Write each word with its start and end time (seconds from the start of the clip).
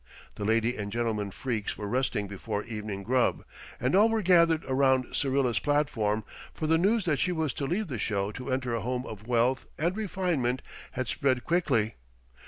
The 0.33 0.45
lady 0.45 0.77
and 0.77 0.91
gentlemen 0.91 1.29
freaks 1.29 1.77
were 1.77 1.87
resting 1.87 2.27
before 2.27 2.63
evening 2.63 3.03
grub, 3.03 3.45
and 3.79 3.95
all 3.95 4.09
were 4.09 4.23
gathered 4.23 4.65
around 4.65 5.13
Syrilla's 5.13 5.59
platform, 5.59 6.23
for 6.55 6.65
the 6.65 6.79
news 6.79 7.05
that 7.05 7.19
she 7.19 7.31
was 7.31 7.53
to 7.53 7.67
leave 7.67 7.87
the 7.87 7.99
show 7.99 8.31
to 8.31 8.51
enter 8.51 8.73
a 8.73 8.81
home 8.81 9.05
of 9.05 9.27
wealth 9.27 9.67
and 9.77 9.95
refinement 9.95 10.63
had 10.93 11.07
spread 11.07 11.43
quickly. 11.43 11.97